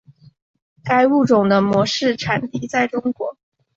[0.83, 3.37] 该物种的模式产地在中国。